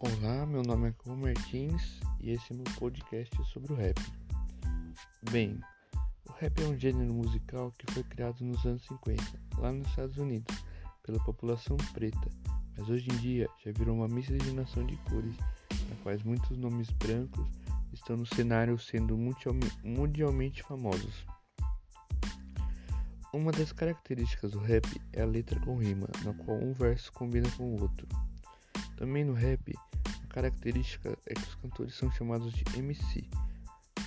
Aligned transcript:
Olá, 0.00 0.46
meu 0.46 0.62
nome 0.62 0.90
é 0.90 0.92
Cão 0.92 1.16
Martins 1.16 1.98
e 2.20 2.30
esse 2.30 2.52
é 2.52 2.54
meu 2.54 2.64
podcast 2.78 3.34
sobre 3.46 3.72
o 3.72 3.74
rap. 3.74 4.00
Bem, 5.28 5.58
o 6.24 6.32
rap 6.34 6.62
é 6.62 6.66
um 6.68 6.78
gênero 6.78 7.12
musical 7.12 7.72
que 7.76 7.92
foi 7.92 8.04
criado 8.04 8.44
nos 8.44 8.64
anos 8.64 8.86
50, 8.86 9.24
lá 9.58 9.72
nos 9.72 9.88
Estados 9.88 10.16
Unidos, 10.16 10.56
pela 11.02 11.18
população 11.24 11.76
preta, 11.92 12.30
mas 12.76 12.88
hoje 12.88 13.10
em 13.10 13.16
dia 13.16 13.48
já 13.64 13.72
virou 13.72 13.96
uma 13.96 14.06
miscigenação 14.06 14.86
de 14.86 14.96
cores, 14.98 15.36
na 15.90 15.96
quais 16.04 16.22
muitos 16.22 16.56
nomes 16.56 16.88
brancos 16.90 17.44
estão 17.92 18.16
no 18.16 18.26
cenário 18.26 18.78
sendo 18.78 19.18
mundialmente 19.82 20.62
famosos. 20.62 21.26
Uma 23.34 23.50
das 23.50 23.72
características 23.72 24.52
do 24.52 24.60
rap 24.60 24.86
é 25.12 25.22
a 25.22 25.26
letra 25.26 25.58
com 25.58 25.76
rima, 25.76 26.06
na 26.24 26.32
qual 26.34 26.56
um 26.56 26.72
verso 26.72 27.12
combina 27.12 27.50
com 27.56 27.74
o 27.74 27.82
outro. 27.82 28.06
Também 28.98 29.24
no 29.24 29.32
rap, 29.32 29.78
a 30.24 30.34
característica 30.34 31.16
é 31.24 31.32
que 31.32 31.40
os 31.40 31.54
cantores 31.54 31.94
são 31.94 32.10
chamados 32.10 32.52
de 32.52 32.64
MC, 32.76 33.24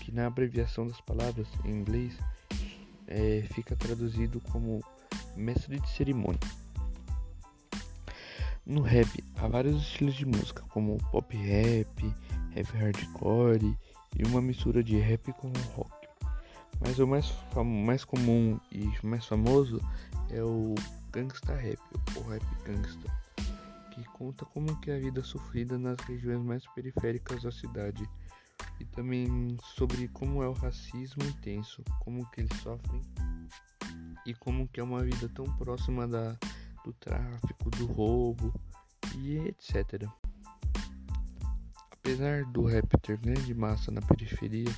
que 0.02 0.12
na 0.12 0.28
abreviação 0.28 0.86
das 0.86 1.00
palavras 1.00 1.48
em 1.64 1.72
inglês 1.72 2.20
é, 3.08 3.42
fica 3.54 3.74
traduzido 3.74 4.42
como 4.52 4.84
mestre 5.34 5.80
de 5.80 5.90
cerimônia. 5.92 6.42
No 8.66 8.82
rap 8.82 9.08
há 9.38 9.48
vários 9.48 9.82
estilos 9.82 10.14
de 10.14 10.26
música, 10.26 10.62
como 10.74 10.98
pop 11.10 11.38
rap, 11.38 12.14
rap 12.50 12.68
hardcore 12.74 13.78
e 14.18 14.26
uma 14.26 14.42
mistura 14.42 14.84
de 14.84 14.98
rap 14.98 15.32
com 15.32 15.54
rock. 15.74 16.06
Mas 16.82 17.00
o 17.00 17.08
mais, 17.08 17.34
mais 17.66 18.04
comum 18.04 18.60
e 18.70 18.92
mais 19.02 19.26
famoso 19.26 19.80
é 20.30 20.44
o 20.44 20.76
gangsta 21.14 21.56
rap, 21.56 21.80
ou 22.18 22.24
rap 22.28 22.44
gangsta 22.66 23.22
que 23.92 24.04
conta 24.06 24.46
como 24.46 24.80
que 24.80 24.90
é 24.90 24.96
a 24.96 25.00
vida 25.00 25.22
sofrida 25.24 25.78
nas 25.78 26.00
regiões 26.02 26.44
mais 26.44 26.66
periféricas 26.74 27.44
da 27.44 27.52
cidade 27.52 28.10
e 28.80 28.86
também 28.86 29.58
sobre 29.76 30.08
como 30.08 30.42
é 30.42 30.48
o 30.48 30.54
racismo 30.54 31.24
intenso, 31.24 31.84
como 32.00 32.30
que 32.32 32.42
eles 32.42 32.58
sofrem 32.62 33.02
e 34.26 34.34
como 34.34 34.68
que 34.68 34.80
é 34.80 34.84
uma 34.84 35.04
vida 35.04 35.28
tão 35.30 35.46
próxima 35.58 36.08
da, 36.08 36.38
do 36.84 36.94
tráfico, 36.94 37.70
do 37.72 37.86
roubo 37.86 38.54
e 39.18 39.38
etc. 39.40 40.08
Apesar 41.92 42.46
do 42.46 42.66
rap 42.66 42.88
ter 43.02 43.18
grande 43.18 43.54
massa 43.54 43.92
na 43.92 44.02
periferia, 44.02 44.72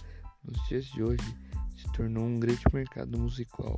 nos 0.44 0.68
dias 0.68 0.86
de 0.86 1.04
hoje 1.04 1.38
se 1.78 1.92
tornou 1.94 2.26
um 2.26 2.40
grande 2.40 2.64
mercado 2.74 3.18
musical, 3.20 3.78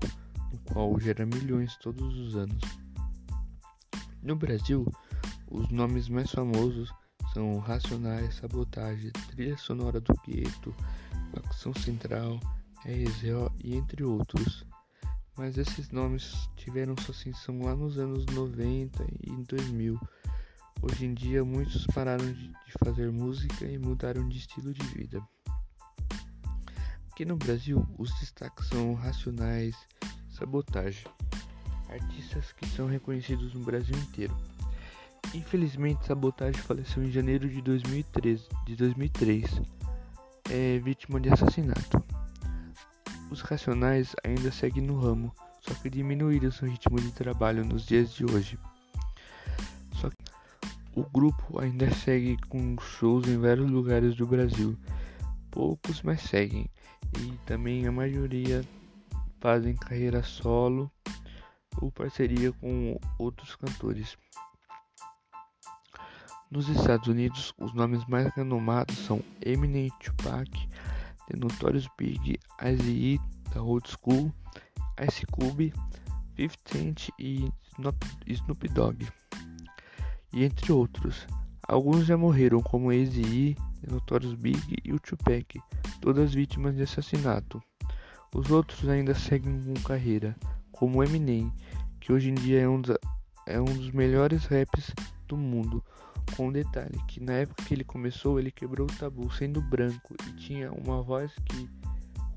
no 0.52 0.60
qual 0.60 1.00
gera 1.00 1.26
milhões 1.26 1.76
todos 1.78 2.18
os 2.18 2.36
anos. 2.36 2.85
No 4.26 4.36
Brasil, 4.36 4.92
os 5.52 5.70
nomes 5.70 6.10
mais 6.10 6.32
famosos 6.32 6.92
são 7.32 7.60
Racionais, 7.60 8.34
Sabotagem, 8.34 9.12
Trilha 9.30 9.56
Sonora 9.56 10.02
do 10.02 10.16
Gueto, 10.26 10.76
Facção 11.32 11.72
Central, 11.76 12.40
RZO 12.84 13.54
e 13.64 13.76
entre 13.76 14.04
outros. 14.04 14.66
Mas 15.38 15.60
esses 15.60 15.92
nomes 15.92 16.50
tiveram 16.56 16.96
sua 16.98 17.14
ascensão 17.14 17.62
lá 17.62 17.76
nos 17.76 18.00
anos 18.00 18.26
90 18.34 19.06
e 19.22 19.30
2000. 19.44 20.00
Hoje 20.82 21.06
em 21.06 21.14
dia, 21.14 21.46
muitos 21.46 21.86
pararam 21.86 22.34
de 22.34 22.52
fazer 22.84 23.12
música 23.12 23.64
e 23.66 23.78
mudaram 23.78 24.28
de 24.28 24.40
estilo 24.40 24.74
de 24.74 24.88
vida. 24.88 25.22
Aqui 27.12 27.26
no 27.26 27.38
Brasil, 27.38 27.88
os 28.00 28.10
destaques 28.20 28.70
são 28.70 28.96
Racionais, 28.96 29.76
Sabotagem, 30.32 31.06
artistas 31.90 32.52
que 32.54 32.68
são 32.68 32.88
reconhecidos 32.88 33.54
no 33.54 33.62
Brasil 33.62 33.96
inteiro. 33.98 34.36
Infelizmente, 35.34 36.06
Sabotage 36.06 36.60
faleceu 36.60 37.04
em 37.04 37.12
janeiro 37.12 37.50
de 37.50 37.62
2013, 37.62 38.48
de 38.66 38.76
2003, 38.76 39.62
é 40.50 40.80
vítima 40.80 41.20
de 41.20 41.30
assassinato. 41.30 42.04
Os 43.32 43.42
Racionais 43.42 44.16
ainda 44.24 44.52
seguem 44.52 44.84
no 44.84 45.00
ramo, 45.00 45.34
só 45.62 45.74
que 45.74 45.90
diminuíram 45.90 46.52
seu 46.52 46.70
ritmo 46.70 47.00
de 47.02 47.12
trabalho 47.12 47.66
nos 47.66 47.86
dias 47.86 48.14
de 48.14 48.24
hoje. 48.24 48.58
Só 49.94 50.10
que 50.10 50.16
o 50.96 51.04
grupo 51.04 51.60
ainda 51.60 51.92
segue 51.92 52.38
com 52.48 52.78
shows 52.80 53.28
em 53.28 53.38
vários 53.38 53.70
lugares 53.70 54.16
do 54.16 54.28
Brasil. 54.28 54.78
Poucos 55.50 56.02
mais 56.04 56.22
seguem, 56.22 56.70
e 57.20 57.32
também 57.46 57.88
a 57.88 57.92
maioria 57.92 58.64
fazem 59.40 59.76
carreira 59.76 60.22
solo 60.24 60.92
ou 61.82 61.92
parceria 61.92 62.52
com 62.54 63.00
outros 63.18 63.56
cantores. 63.56 64.18
Nos 66.50 66.70
Estados 66.70 67.08
Unidos, 67.08 67.54
os 67.58 67.74
nomes 67.74 68.06
mais 68.06 68.34
renomados 68.36 68.98
são 69.00 69.22
Eminem 69.42 69.90
Tupac, 70.00 70.50
The 71.28 71.38
Notorious 71.38 71.88
Big, 71.98 72.40
Ice-E, 72.64 73.20
da 73.54 73.62
Old 73.62 73.90
School, 73.90 74.32
Ice 75.08 75.26
Cube, 75.28 75.74
50 76.38 76.56
Cent 76.66 77.10
e 77.20 77.52
Snoop 78.28 78.68
Dogg, 78.70 79.08
e 80.32 80.44
entre 80.44 80.72
outros. 80.72 81.28
Alguns 81.68 82.06
já 82.06 82.16
morreram, 82.16 82.62
como 82.62 82.92
Eazy-E, 82.92 83.56
The 83.82 83.92
Notorious 83.92 84.36
Big 84.36 84.78
e 84.84 84.94
o 84.94 85.00
Tupac, 85.00 85.60
todas 86.00 86.34
vítimas 86.34 86.76
de 86.76 86.84
assassinato. 86.84 87.62
Os 88.34 88.52
outros 88.52 88.88
ainda 88.88 89.16
seguem 89.16 89.62
com 89.64 89.74
carreira, 89.82 90.36
como 90.76 91.04
Eminem, 91.04 91.52
que 92.00 92.12
hoje 92.12 92.30
em 92.30 92.34
dia 92.34 92.62
é 92.62 92.70
um, 92.70 92.82
é 93.48 93.60
um 93.60 93.66
dos 93.66 93.92
melhores 93.92 94.46
raps 94.46 94.94
do 95.28 95.38
mundo, 95.38 95.84
com 96.36 96.48
um 96.48 96.52
detalhe 96.52 97.00
que 97.08 97.20
na 97.20 97.34
época 97.34 97.64
que 97.64 97.74
ele 97.74 97.84
começou 97.84 98.40
ele 98.40 98.52
quebrou 98.52 98.88
o 98.88 98.98
tabu 98.98 99.32
sendo 99.32 99.62
branco 99.62 100.16
e 100.28 100.34
tinha 100.34 100.72
uma 100.72 101.02
voz 101.02 101.32
que 101.46 101.70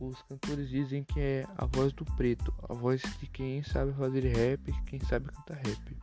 os 0.01 0.23
cantores 0.23 0.69
dizem 0.69 1.03
que 1.03 1.19
é 1.19 1.47
a 1.57 1.67
voz 1.67 1.93
do 1.93 2.05
preto, 2.05 2.55
a 2.69 2.75
voz 2.75 3.03
de 3.19 3.27
quem 3.27 3.63
sabe 3.65 3.93
fazer 3.95 4.25
rap, 4.25 4.73
quem 4.87 5.01
sabe 5.01 5.27
cantar 5.27 5.57
rap. 5.57 5.97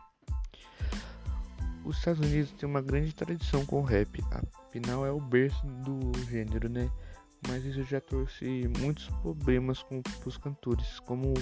Os 1.85 1.97
Estados 1.97 2.19
Unidos 2.19 2.51
têm 2.51 2.68
uma 2.68 2.81
grande 2.81 3.13
tradição 3.13 3.66
com 3.66 3.81
rap, 3.81 4.22
afinal 4.68 5.06
é 5.06 5.12
o 5.12 5.22
berço 5.22 5.66
do 5.66 6.12
gênero, 6.25 6.68
né? 6.68 6.90
Mas 7.47 7.63
isso 7.63 7.84
já 7.84 8.01
trouxe 8.01 8.68
muitos 8.79 9.07
problemas 9.22 9.84
com 9.84 10.01
os 10.25 10.35
cantores, 10.35 11.00
como 11.01 11.34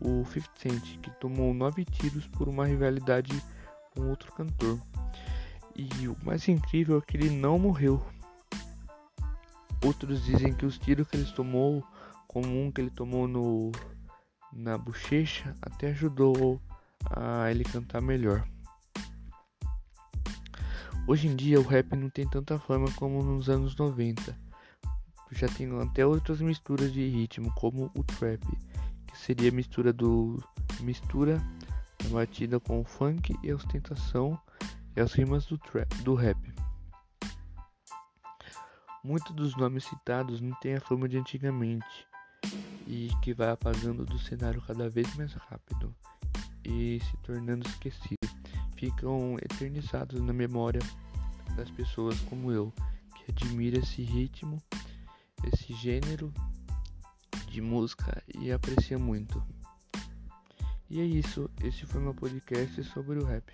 o 0.00 0.24
50 0.24 0.50
Cent, 0.56 0.98
que 1.00 1.10
tomou 1.18 1.52
nove 1.52 1.84
tiros 1.84 2.26
por 2.26 2.48
uma 2.48 2.66
rivalidade 2.66 3.42
com 3.94 4.08
outro 4.08 4.32
cantor. 4.32 4.80
E 5.74 6.08
o 6.08 6.16
mais 6.24 6.48
incrível 6.48 6.98
é 6.98 7.00
que 7.00 7.16
ele 7.16 7.30
não 7.30 7.58
morreu. 7.58 8.04
Outros 9.84 10.24
dizem 10.24 10.52
que 10.52 10.66
os 10.66 10.78
tiros 10.78 11.06
que 11.06 11.16
ele 11.16 11.32
tomou, 11.32 11.84
como 12.26 12.48
um 12.48 12.70
que 12.70 12.80
ele 12.80 12.90
tomou 12.90 13.28
no 13.28 13.70
na 14.52 14.78
bochecha, 14.78 15.54
até 15.60 15.90
ajudou 15.90 16.60
a 17.10 17.50
ele 17.50 17.64
cantar 17.64 18.00
melhor. 18.00 18.46
Hoje 21.06 21.28
em 21.28 21.36
dia 21.36 21.60
o 21.60 21.66
rap 21.66 21.94
não 21.94 22.10
tem 22.10 22.28
tanta 22.28 22.58
fama 22.58 22.90
como 22.96 23.22
nos 23.22 23.48
anos 23.48 23.76
90. 23.76 24.36
Já 25.30 25.48
tem 25.48 25.68
até 25.80 26.04
outras 26.04 26.40
misturas 26.40 26.92
de 26.92 27.08
ritmo, 27.08 27.52
como 27.54 27.90
o 27.94 28.02
trap, 28.02 28.42
seria 29.24 29.50
mistura 29.50 29.92
do 29.92 30.42
mistura 30.80 31.42
da 32.02 32.08
batida 32.10 32.60
com 32.60 32.80
o 32.80 32.84
funk 32.84 33.36
e 33.42 33.50
a 33.50 33.54
ostentação 33.54 34.38
e 34.96 35.00
as 35.00 35.12
rimas 35.12 35.46
do, 35.46 35.58
trap, 35.58 35.92
do 36.02 36.14
rap. 36.14 36.38
Muitos 39.02 39.34
dos 39.34 39.56
nomes 39.56 39.84
citados 39.84 40.40
não 40.40 40.54
têm 40.60 40.76
a 40.76 40.80
fama 40.80 41.08
de 41.08 41.18
antigamente 41.18 42.06
e 42.86 43.10
que 43.22 43.34
vai 43.34 43.50
apagando 43.50 44.04
do 44.04 44.18
cenário 44.18 44.62
cada 44.62 44.88
vez 44.88 45.14
mais 45.16 45.32
rápido 45.34 45.94
e 46.64 47.00
se 47.00 47.16
tornando 47.18 47.66
esquecido. 47.68 48.16
Ficam 48.76 49.36
eternizados 49.42 50.20
na 50.20 50.32
memória 50.32 50.80
das 51.56 51.70
pessoas 51.70 52.18
como 52.22 52.52
eu, 52.52 52.72
que 53.16 53.32
admira 53.32 53.78
esse 53.78 54.02
ritmo, 54.02 54.62
esse 55.52 55.72
gênero 55.74 56.32
de 57.50 57.60
música 57.60 58.22
e 58.34 58.52
aprecia 58.52 58.98
muito. 58.98 59.42
E 60.90 61.00
é 61.00 61.04
isso, 61.04 61.50
esse 61.62 61.84
foi 61.84 62.00
meu 62.00 62.14
podcast 62.14 62.82
sobre 62.84 63.18
o 63.18 63.24
rap. 63.24 63.52